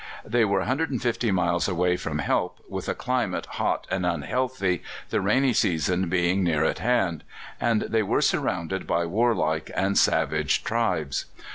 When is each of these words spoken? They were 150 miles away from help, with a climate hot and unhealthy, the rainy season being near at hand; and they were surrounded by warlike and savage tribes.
They 0.25 0.43
were 0.45 0.57
150 0.61 1.29
miles 1.29 1.67
away 1.67 1.95
from 1.95 2.17
help, 2.17 2.57
with 2.67 2.89
a 2.89 2.95
climate 2.95 3.45
hot 3.45 3.85
and 3.91 4.03
unhealthy, 4.03 4.81
the 5.11 5.21
rainy 5.21 5.53
season 5.53 6.09
being 6.09 6.43
near 6.43 6.63
at 6.63 6.79
hand; 6.79 7.23
and 7.59 7.83
they 7.83 8.01
were 8.01 8.23
surrounded 8.23 8.87
by 8.87 9.05
warlike 9.05 9.69
and 9.75 9.95
savage 9.95 10.63
tribes. 10.63 11.25